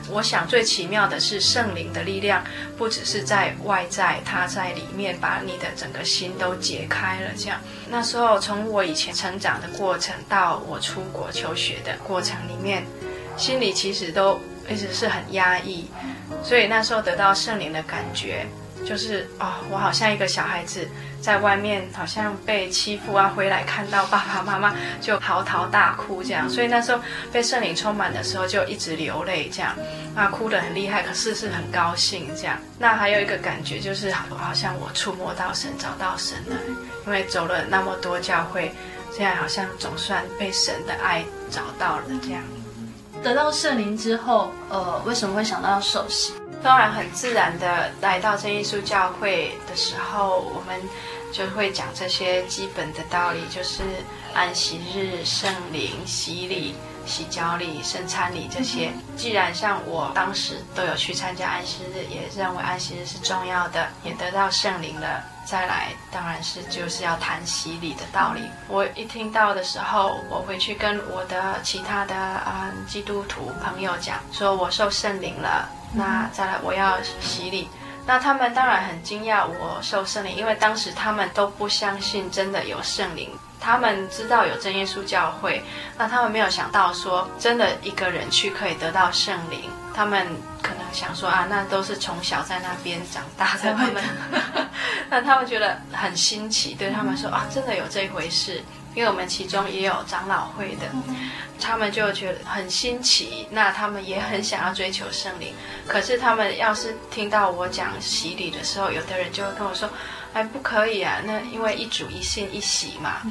[0.10, 2.44] 我想最奇妙的是圣灵的力量，
[2.78, 7.30] 不只是在外在，它在里面把你的整个心都解开了。
[7.38, 12.84] 这样，那时候从我以前成长的过程到我出国求学的过程里面，
[13.38, 14.40] 心里其实都。
[14.72, 15.86] 一直是很压抑，
[16.44, 18.46] 所以那时候得到圣灵的感觉，
[18.86, 20.88] 就是哦，我好像一个小孩子
[21.22, 26.50] 在外面，好像被欺负啊，回来看到爸爸妈妈就嚎啕大哭这样。
[26.50, 27.02] 所以那时候
[27.32, 29.76] 被圣灵充满的时候，就一直流泪这样，
[30.16, 32.58] 啊，哭得很厉害，可是是很高兴这样。
[32.80, 36.56] 那还有一个感觉就是，好像我触摸到神，找到神了，
[37.06, 38.72] 因为走了那么多教会，
[39.12, 42.42] 现在好像总算被神的爱找到了这样。
[43.24, 46.34] 得到圣灵之后，呃，为什么会想到要受洗？
[46.64, 50.80] 当然，很自然的来到真耶稣教会的时候，我们
[51.32, 53.84] 就会讲这些基本的道理，就是
[54.34, 58.92] 安息日、圣灵、洗礼、洗脚礼、圣餐礼这些。
[59.16, 65.24] 既然像我当时都有去参加安息日，也认为安息日是重要的，也得到圣灵了。
[65.46, 68.42] 再来，当然是就是要谈洗礼的道理。
[68.68, 75.68] 我一听到的时候，我回去跟我的其他的啊、嗯、基督徒朋友讲，说我受圣灵了。
[75.94, 77.68] 那再来，我要洗礼。
[78.06, 83.30] 那他们当然很惊讶我受圣灵，因为当时他们都不相信真的有圣灵。
[83.62, 85.64] 他们知道有真耶稣教会，
[85.98, 89.70] 那他们没有想到说真的一个人去可以得到圣灵。
[89.94, 90.26] 他们
[90.62, 94.04] 可能想说啊，那都是从小在那边长大的，他们
[95.10, 98.62] 那他们觉得很新奇，对他们说啊，真的有这回事。
[98.94, 100.86] 因为我们其中也有长老会的，
[101.62, 105.54] 他们就觉得很新奇，那他们也很想要追求圣灵。
[105.88, 109.90] 可是他们要是听到我讲洗礼的时候，有的人就会跟我说
[110.34, 113.22] ：“哎，不可以啊，那因为一主一信一洗嘛，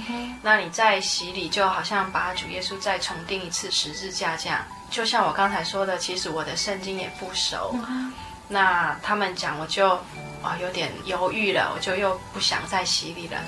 [0.43, 4.65] 那你在洗礼就好像把主耶稣再重定一次十字架这样。
[4.91, 7.75] 就像我刚才说的，其实我的圣经也不熟，
[8.49, 9.89] 那他们讲我就
[10.43, 13.39] 啊有点犹豫了，我就又不想再洗礼了。”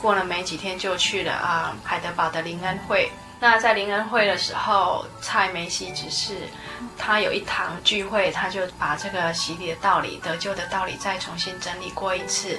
[0.00, 3.12] 过了没几天就去了啊，海德堡的灵恩会。
[3.38, 6.48] 那在灵恩会的时候，蔡梅西只是
[6.96, 12.58] 他有一堂聚会，他就把这个洗礼的道理、得救的道理再重新整理过一次。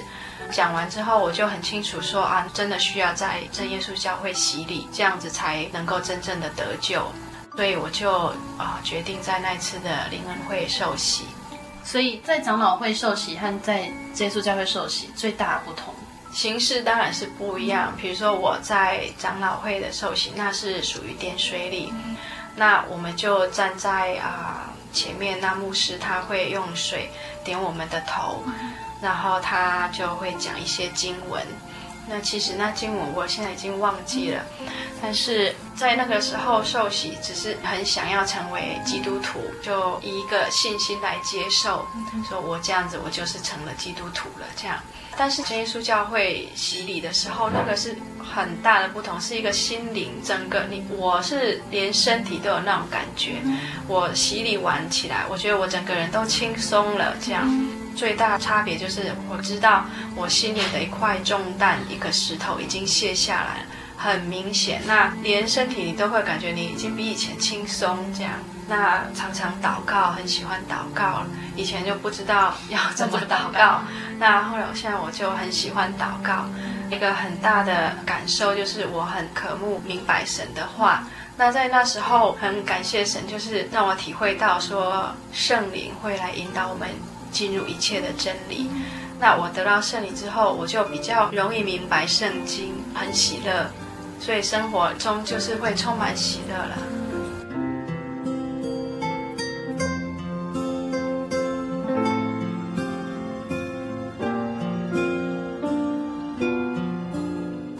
[0.50, 7.06] 讲完之后，我就很清楚说啊，真的需要在真耶稣教会洗礼，这样子才能够真正的得救。
[7.54, 11.24] 所以我就啊决定在那次的灵恩会受洗。
[11.84, 15.92] 所以在长老会受洗和在真耶稣教会受洗最大的不同。
[16.32, 17.92] 形式当然是不一样。
[18.00, 21.92] 比如说我在长老会的受洗，那是属于点水礼，
[22.56, 27.10] 那我们就站在啊、呃、前面，那牧师他会用水
[27.44, 28.42] 点我们的头，
[29.02, 31.42] 然后他就会讲一些经文。
[32.08, 34.42] 那其实那经文我现在已经忘记了，
[35.00, 41.86] 但是在那个时候受洗，只是很想要成为基督徒，就以一个信心来接受，
[42.28, 44.78] 说我这样子我就是成了基督徒了这样。
[45.16, 53.34] 但是真耶稣教会洗礼的时候，那个是很大的不同，是一个心灵整个你，我是连身体都有那种感觉。
[53.86, 57.14] 我洗礼完起来，我觉得我整个人都轻松了。
[57.20, 57.46] 这样
[57.94, 59.84] 最大的差别就是，我知道
[60.14, 63.66] 我心里的一块重担，一个石头已经卸下来了，
[63.96, 64.80] 很明显。
[64.86, 67.98] 那连身体你都会感觉你已经比以前轻松。
[68.12, 68.32] 这样，
[68.68, 71.24] 那常常祷告，很喜欢祷告，
[71.54, 73.82] 以前就不知道要怎么祷告。
[74.18, 76.46] 那后来，我现在我就很喜欢祷告。
[76.90, 81.02] 一个很大的感受就是，我很渴慕明白神的话。
[81.38, 86.86] 那在那时候，很感谢神，就是让我体会到说，圣灵会来引导我们
[87.32, 88.68] 进入一切的真理。
[89.18, 93.68] 那我得到胜利之后我就比较容易明白圣经很喜乐。
[94.22, 96.78] 所以生活中就是会充满喜乐了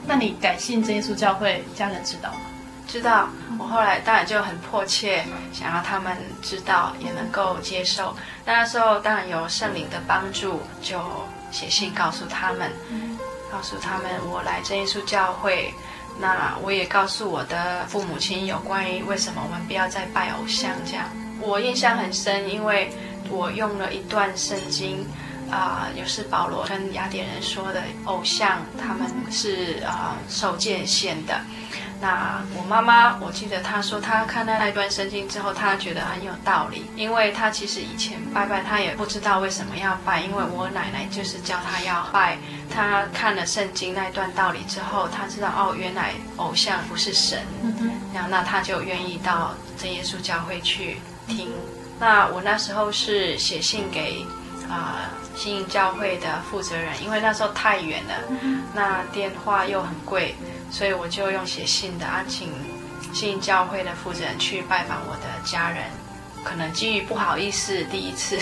[0.05, 2.52] 那你感信这一次教会家人知道吗？
[2.93, 3.27] 知道。
[3.59, 8.15] 我后来当然就很迫切想要他们知道，也能够接受。
[8.45, 11.01] 那时候当然有圣灵的帮助，就
[11.51, 12.71] 写信告诉他们，
[13.51, 15.73] 告诉他们我来真耶稣教会。
[16.21, 21.07] 那我也告诉我的父母亲有关于为什么我们不要再拜偶像这样。
[21.41, 22.93] 我印象很深，因为
[23.31, 25.07] 我用了一段圣经。
[25.51, 31.39] 啊、呃，也是保罗跟雅典人说的，偶像他们是啊、受界限的。
[32.03, 42.37] 那我妈妈，我记得她说，她看到那段圣经之后，她觉得很有道理，因为她其实以前拜拜，她也不知道为什么要拜，因为我奶奶就是叫她要拜。
[42.69, 47.39] 她看了圣经那段道理之后，她知道哦，原来偶像不是神，
[48.13, 50.97] 然后那她就愿意到真耶稣教会去
[51.29, 51.53] 听。
[52.01, 54.27] 那我那时候是写信给。
[54.71, 58.15] 啊、呃，新营教会的负责人，因为那时候太远了，
[58.73, 60.35] 那电话又很贵，
[60.73, 62.51] 所以我就用写信的啊，请
[63.13, 65.85] 信教会的负责人去拜访我的家人。
[66.45, 68.37] 可能基于不好意思，第一次，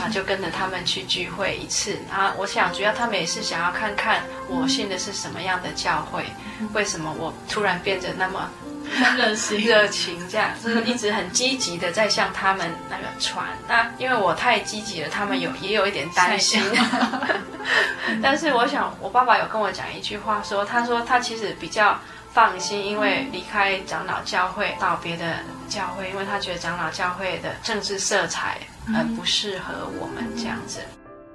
[0.00, 1.96] 啊就跟着他们去聚会一次。
[2.10, 6.24] 啊，我想主要他们也是想要看看我信的是什么样的教会，
[6.72, 8.50] 为什么我突然变得那么。
[9.16, 13.46] 热情，热情，这样就是一直很积极的在向他们那个传。
[13.68, 16.62] 那因为我太积极了，他们有也有一点担心。
[18.22, 21.98] 但是我想，我爸爸有跟我讲一句话说，说他说他其实比较
[22.32, 25.24] 放心，因为离开长老教会到别的
[25.68, 30.80] 教会，因为他觉得长老教会的政治色彩很不适合我们这样子。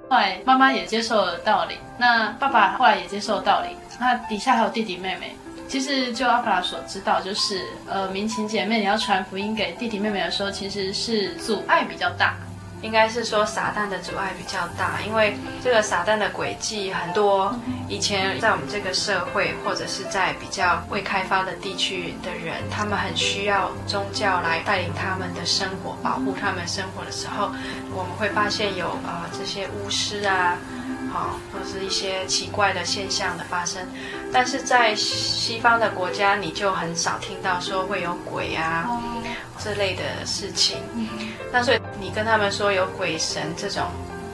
[0.08, 5.36] 后来妈妈也接受了道理，那爸爸后来也接受了道理，那底下还有弟弟妹妹。
[5.70, 12.34] 其实就阿弗拉所知道，就是呃，民情姐妹，你要传福音给弟弟妹妹的时候，其实是阻碍比较大，
[12.82, 17.54] 应该是说撒旦的阻碍比较大，因为这个撒旦的诡计很多。
[17.88, 27.52] 以前在我们这个社会，或者是在比较未开发的地区的人，他们很需要宗教来带领他们的生活，保护他们生活的时候，
[27.94, 30.58] 我们会发现有啊、这些巫师啊。
[31.12, 33.86] 好，或是一些奇怪的现象的发生，
[34.32, 38.88] 但是在西方的国家，你就很少听到说会有鬼啊
[39.62, 40.78] 这类的事情。
[41.52, 43.84] 那所以你跟他们说有鬼神这种。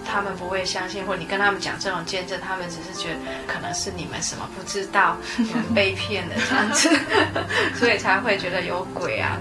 [0.09, 6.97] 他们不会相信，或你跟他们讲这种见证，他们只是觉得可能是你们什么不知道，你们被骗的这样子，
[7.74, 9.37] 所以才会觉得有鬼啊。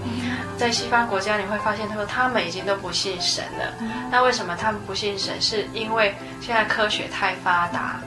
[0.58, 3.74] 在西方国家，你会发现，他说他们已经都不信神了。
[4.10, 5.40] 那为什么他们不信神？
[5.40, 8.00] 是因为现在科学太发达，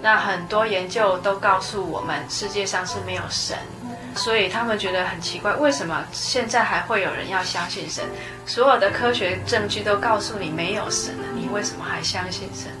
[0.00, 3.56] 那很多研究都告诉我们，世界上是没有神。
[4.14, 8.04] 所以他们觉得很奇怪，为什么现在还会有人要相信神？
[8.46, 12.72] 所有的科学证据都告诉你没有神了，你为什么还相信神？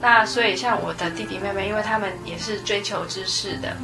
[0.00, 3.76] 那所以像我的弟弟妹妹，因为他们也是追求知识的。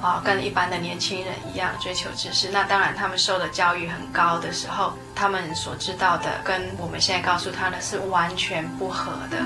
[0.00, 2.48] 啊，跟一般的年轻人一样追求知识。
[2.50, 9.38] 那当然，他们受的教育很高的时候，他们所知道的跟我们现在告诉他的是完全不合的。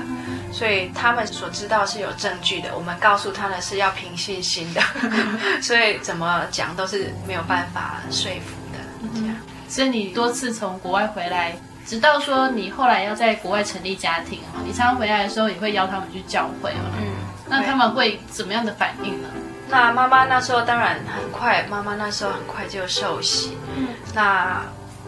[0.51, 4.81] 所以他们所知道是有证据的，我们告诉他的是要凭信心的。
[5.61, 8.79] 所以怎么讲都是没有办法说服的。
[9.13, 9.35] 这样。
[9.69, 16.83] 所以你多次从国外回来，直到说你后来要在国外成立家庭啊，你常常回来的时候也会邀他们去教会啊。
[16.99, 17.07] 嗯。
[17.47, 19.29] 那他们会怎么样的反应呢？
[19.71, 23.57] 那妈妈那时候当然很快，妈妈那时候很快就受洗。
[23.73, 24.61] 嗯，那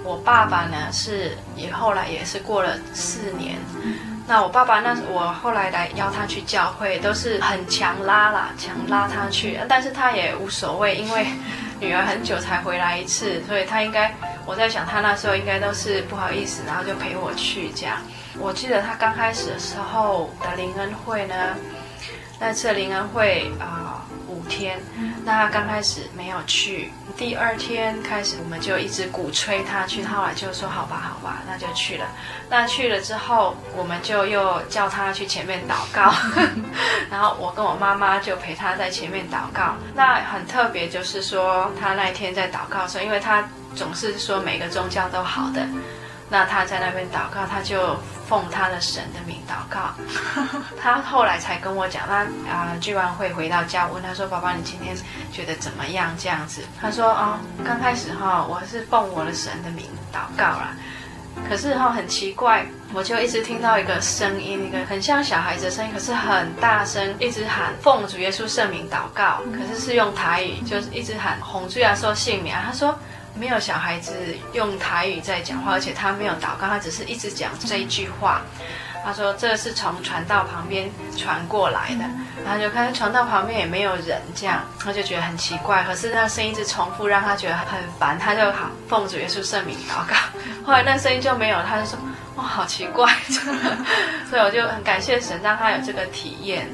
[0.06, 3.58] 我爸爸呢是也后来也是过了四年。
[3.84, 11.28] 嗯，那我爸爸那我后来来邀他去教会，都是很强拉啦，强拉他去，但是他也无所谓，因为
[11.82, 17.98] 女儿很久才回来一次，所以他应该我在想他那时候应该都是不好意思，然后就陪我去这样。
[18.40, 21.36] 我记得他刚开始的时候的灵恩会呢，
[22.40, 24.00] 那次灵恩会啊。
[24.00, 24.03] 呃
[24.56, 24.80] 天，
[25.26, 32.06] 那他刚开始没有去，第二天开始我们就一直鼓吹他去，他后来就说好吧，好吧，那就去了。
[32.50, 36.14] 那去了之后，我们就又叫他去前面祷告，
[37.10, 39.76] 然后我跟我妈妈就陪他在前面祷告。
[39.96, 43.44] 那很特别，就是说他那一天在祷告的时候，因为他
[43.76, 45.66] 总是说每个宗教都好的，
[46.30, 47.98] 那他在那边祷告，他就。
[48.26, 49.94] 奉他的神的名祷告，
[50.82, 54.96] 他后来才跟我讲，他啊聚完会回到家，问他说：“爸爸，你今天
[55.32, 60.74] 觉得怎么样？”这样子，他说：“哦，刚开始哈，我是奉我的神的名祷告啦，
[61.48, 72.98] 可是哈很奇怪，我就一直听到一个声音，一个很像小孩子的声音，可是很大声，一直喊奉主耶稣圣名祷告，可是是用台语，就是一直喊洪主啊，说姓名啊，他说。”
[73.36, 74.14] 没有小孩子
[74.54, 78.42] 用台语在讲话，而且他没有祷告，他只是一直讲这一句话。
[79.06, 82.06] 他说这是从传道旁边传过来的，
[82.46, 85.84] 然后就看传道旁边也没有人，这样他就觉得很奇怪。
[85.84, 90.16] 可是那声音一直重复，让他觉得很烦，他就好奉主耶稣圣名祷告。
[90.66, 92.00] 后来那声音就没有，他就说
[92.38, 93.14] 哇，好奇怪，
[94.30, 96.70] 所以我就很感谢神让他有这个体验。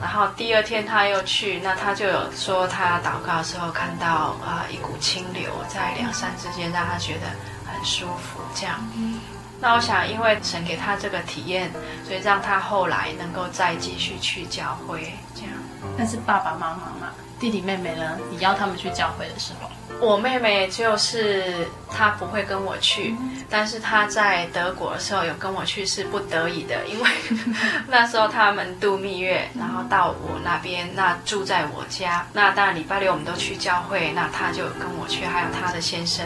[0.00, 7.26] 然后第二天他又去，那他就有说他祷告的时候看到啊、呃、一股清流在两山之间，让他觉得
[7.66, 8.78] 很舒服，这样。
[9.60, 11.72] 那我想，因为神给他这个体验，
[12.06, 15.50] 所以让他后来能够再继续去教会，这样。
[15.96, 17.12] 但是爸爸妈妈嘛，
[17.44, 18.18] 弟弟妹妹呢？
[18.30, 19.68] 你邀他们去教会的时候，
[20.00, 23.14] 我妹妹就是她不会跟我去，
[23.50, 27.10] 但是她在德国的时候有跟我去，是不得已的，因为
[27.86, 32.26] 那时候他们度蜜月，然后到我那边，那住在我家。
[32.32, 36.24] 那当然礼拜六我们都去教会，那她就跟我去，还有她的先生。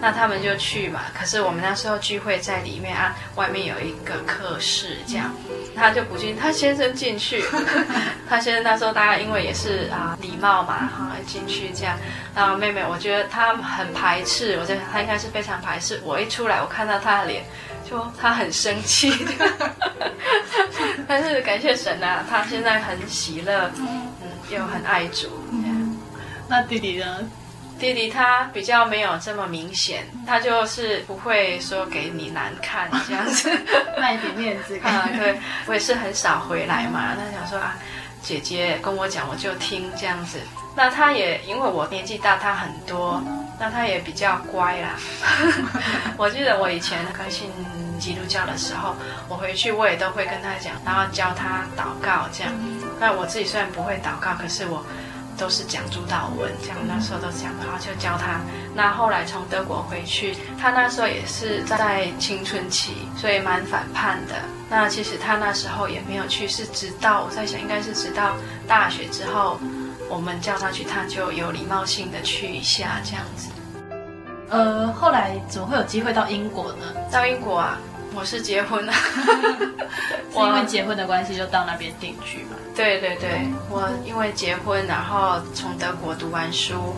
[0.00, 5.30] 那他们就去嘛，可是我们那时候聚会在里面啊，外面有一个客室，这样，
[5.76, 7.44] 他就不进，他先生进去，
[8.26, 11.98] 他先生那时候大概因为也是啊礼貌嘛，哈进去这样，
[12.34, 17.44] 然后妹妹我觉得他很排斥，我觉得他应该是非常排斥，我一出来我看到他的脸，
[17.88, 19.12] 就他很生气，
[21.06, 24.08] 但是感谢神啊，他现在很喜乐，嗯，
[24.48, 25.28] 又很爱主，
[26.48, 27.18] 那弟弟呢？
[27.80, 33.50] 弟弟他比较没有这么明显，他就是不会说给你难看这样子，
[33.98, 35.08] 卖点面子 啊。
[35.16, 37.16] 对，我也是很少回来嘛。
[37.16, 37.76] 他想说啊，
[38.22, 40.38] 姐姐跟我讲，我就听这样子。
[40.76, 43.22] 那他也因为我年纪大他很多，
[43.58, 44.90] 那他也比较乖啦。
[46.18, 47.50] 我记得我以前刚信
[47.98, 48.94] 基督教的时候，
[49.26, 52.52] 我回去我也都会跟他讲，然后教他祷告这样。
[53.00, 54.84] 那我自己虽然不会祷告，可是我。
[55.40, 58.40] 都是讲主祷文，这样那时候都讲，然后就教他。
[58.74, 64.34] 那后来从德国回去，他那时候也是在青春期，所以蛮反叛的。
[64.68, 68.36] 那其实他那时候也没有去，是直到我在想，应该是直到
[68.68, 69.58] 大学之后，
[70.10, 73.48] 我们叫他去，他就有礼貌性的去一下这样子。
[74.50, 76.84] 呃，后来怎么会有机会到英国呢？
[77.10, 77.78] 到英国啊，
[78.20, 78.92] 我是结婚了，
[80.30, 82.56] 是因为结婚的关系就到那边定居嘛。
[82.76, 86.94] 对对对，我因为结婚，然后从德国读完书，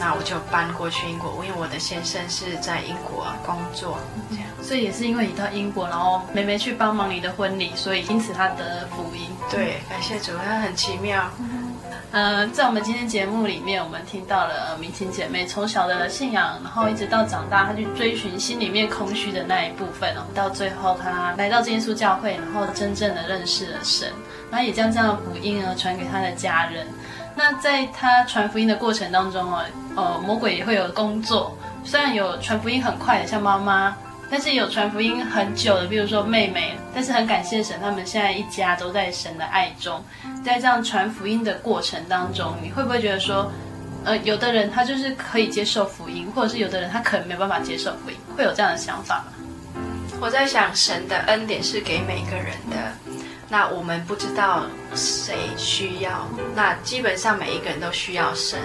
[0.00, 1.44] 那我就搬过去英国。
[1.44, 3.98] 因为我的先生是在英国工作，
[4.30, 9.28] 这样，所以也是因为你到英国，然后妹妹去帮忙你的婚礼，所以因此她得福音。
[9.50, 11.30] 对，感谢主，他很奇妙。
[12.14, 24.08] 呃，在我们今天节目里面，我们听到了明晴姐妹从小的信仰，然后一直到长大，她去追寻心里面空虚的那一部分，到最后她来到耶稣教会，然后真正的认识了神。
[24.48, 26.86] 然后也将这样的福音呢传给她的家人。
[27.34, 29.64] 那在她传福音的过程当中哦，
[29.96, 31.52] 呃，魔鬼也会有工作。
[31.82, 33.96] 虽然有传福音很快的，像妈妈，
[34.34, 36.76] 但是有传福音很久的，比如说妹妹。
[36.92, 40.04] 但是很感谢神，他们现在一家都在神的爱中。
[40.44, 43.48] 在这样传福音的过程当中，你会不会觉得说，
[44.04, 49.80] 呃，有的人他就是可以接受福音，或者是有的人他可能没有办法接受福音，会有这样的想法吗？
[50.20, 52.76] 我在想，神的恩典是给每个人的。
[53.48, 54.64] 那我们不知道
[54.96, 58.58] 谁需要，那基本上每一个人都需要神，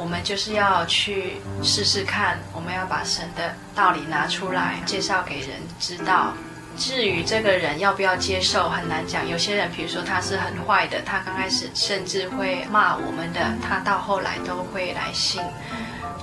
[0.00, 6.32] 我们就是要去试试看，我们要把神的道理拿出来介绍给人知道。
[6.78, 9.28] 至于这个人要不要接受，很难讲。
[9.28, 15.42] 有些人，比如说他是很坏的，他刚开始甚至会骂我们的，他到后来都会来信。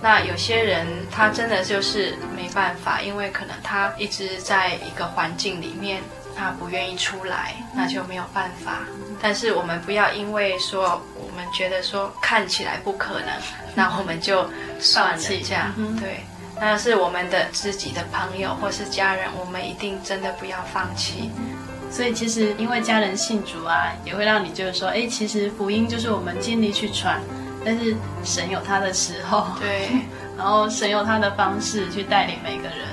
[0.02, 6.02] 那有些人他真的就是没办法，因为可能他一直在一个环境里面。
[6.38, 8.80] 他不愿意出来，那就没有办法。
[9.22, 13.30] 但是我们不要因为说我们觉得说看起来不可能，
[13.74, 14.48] 那我们就
[14.80, 15.74] 算了这样。
[16.00, 16.24] 对，
[16.60, 21.32] 那是我们的自己的朋友或是家人，我们一定真的不要放弃。
[21.90, 27.20] 所以其实因为家人信主啊，也会让你就是说，哎，其实福音就是我们尽力去传，
[27.64, 29.90] 但是神有他的时候，对，
[30.38, 32.88] 然后神有他的方式去带领每个人，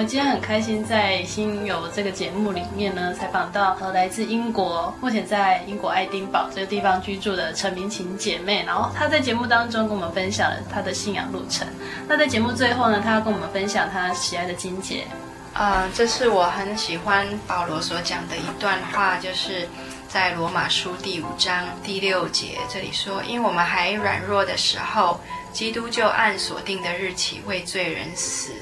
[0.00, 8.64] 们今天很开心，在心游这个节目里面呢，采访到呃来自英国，目前在英国爱丁堡这个地方居住的陈明琴姐妹。
[8.66, 11.68] 然后她在节目当中跟我们分享了她的信仰路程。
[12.08, 15.04] 那在节目最后呢，她要跟我们分享她喜爱的经节。
[15.52, 19.68] 呃，这是我很喜欢保罗所讲的一段话，就是
[20.08, 25.20] 在罗马书第五章第六节这里说：“因为我们还软弱的时候，
[25.52, 28.52] 基督就按所定的日期为罪人死。”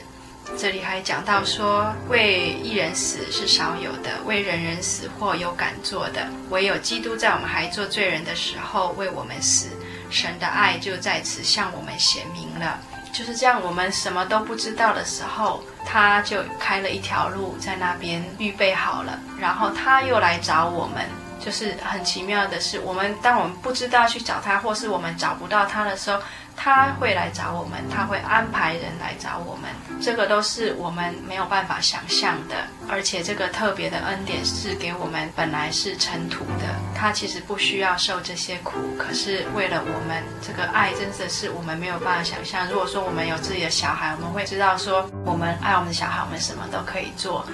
[0.57, 9.68] 这里还讲到说，为一人死是少有的，为人人死或有敢做的，唯有基督在我们还做罪人的时候为我们死，
[10.11, 12.80] 神的爱就在此向我们显明了。
[13.12, 21.05] 就是这样，我们什么都不知道的时候，他就开了一条路在那边预备好了，然后他又来找我们。
[21.40, 26.20] 就是很奇妙的是，我们当我们不知道去找他，或是我们找不到他的时候。
[26.61, 29.70] 他会来找我们，他会安排人来找我们，
[30.02, 32.56] 这个都是我们没有办法想象的。
[32.88, 42.68] 而且这个特别的恩典是给我们本来是尘土的，他其实不需要受这些苦，可是为了我们，这个爱真的是我们没有办法想象。
[42.68, 47.46] 如果说我们有自己的小孩，我们会知道说我们爱我们的小孩，我们什么都可以做。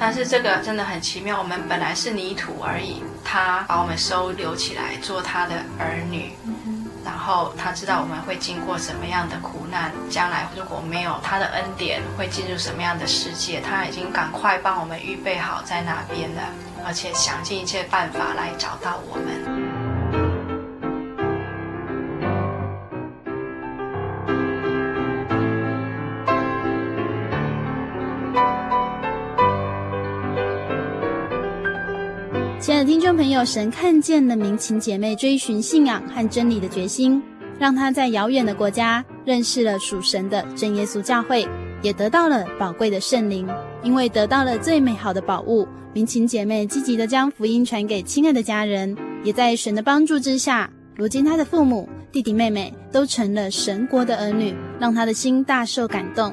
[0.00, 6.32] 但是这个真的很奇妙，我们本来是泥土而已，他把我们收留起来做他的儿女。
[7.08, 13.62] 然后他知道我们会经过什么样的苦难，将来如果没有他的恩典，会进入什么样的世界？
[13.62, 16.42] 他已经赶快帮我们预备好在哪边了，
[16.86, 19.77] 而且想尽一切办法来找到我们。
[32.68, 37.18] 亲爱的听众朋友，神看见了明勤姐妹追寻信仰和真理的决心，
[37.58, 41.48] 让她在遥远的国家认识了属神的真耶稣教会，
[41.80, 43.48] 也得到了宝贵的圣灵。
[43.82, 48.94] 因为得到了最美好的宝物，明勤姐妹积极地将福音传给亲爱的家人，
[49.24, 56.30] 也在神的帮助之下，如今她的父母、弟弟妹妹都成了神国的儿女，让她的心大受感动。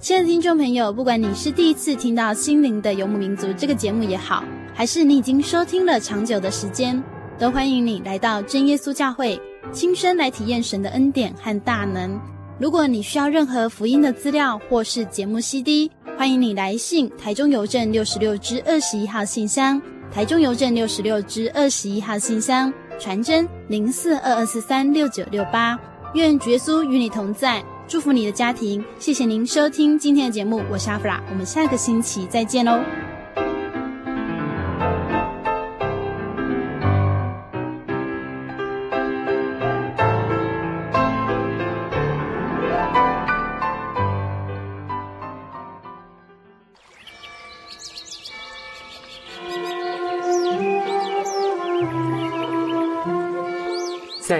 [0.00, 4.44] 亲爱的听众朋友，不管你是第一次听到《心灵的游牧民族》这个节目也好，
[4.74, 7.02] 还是你已经收听了长久的时间，
[7.38, 9.40] 都欢迎你来到真耶稣教会，
[9.72, 12.18] 亲身来体验神的恩典和大能。
[12.58, 19.80] 如果你需要任何福音的资料或是节目 CD，欢迎你来信台中邮政六十六支二十一号信箱，
[20.12, 25.78] 台中邮政六十六支二十一号信箱，传真零四二二四三六九六八。
[26.14, 28.84] 愿耶稣与你同在，祝福你的家庭。
[28.98, 32.80] 谢谢您收听今天的节目，我是阿弗拉，我们下个星期再见喽。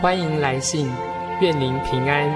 [0.00, 0.88] 欢迎来信，
[1.40, 2.30] 愿您平安。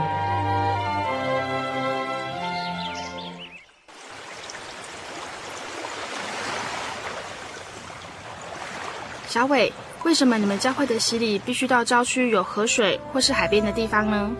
[9.28, 14.32] 小伟，为什么你们教会的洗礼必须到郊区有河水或是海边的地方呢？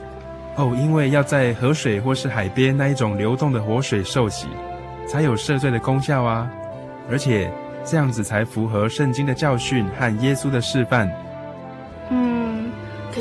[0.57, 4.49] 哦，因为要在河水或是海边那一种流动的活水受洗，
[5.07, 6.51] 才有赦罪的功效啊！
[7.09, 7.49] 而且
[7.85, 11.09] 这样子才符合圣经的教训和耶稣的示范。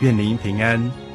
[0.00, 1.09] 愿您平安。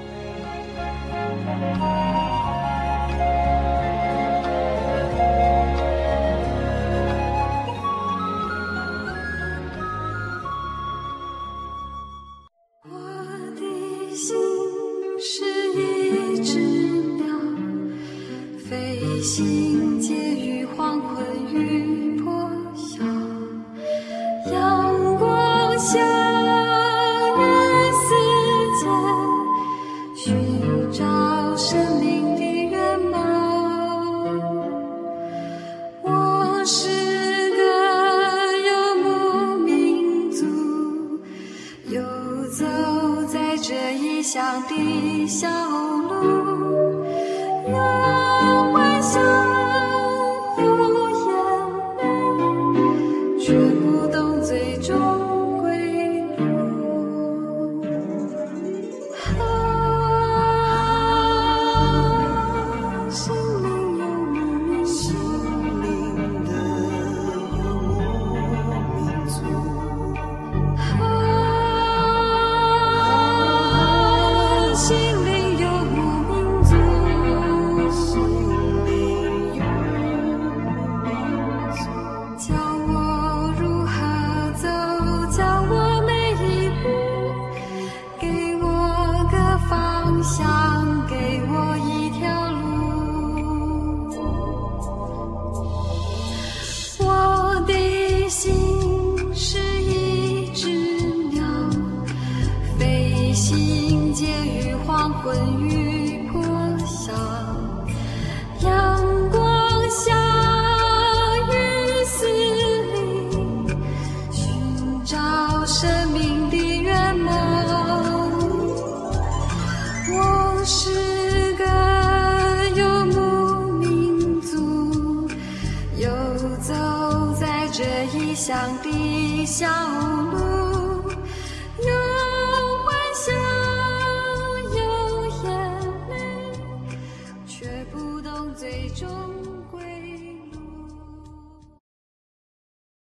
[44.68, 45.75] 的小